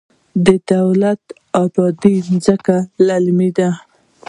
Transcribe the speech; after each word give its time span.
د 0.45 0.47
دولت 0.73 1.21
اباد 1.63 2.03
ځمکې 2.27 2.77
للمي 3.07 3.49
دي 3.57 3.69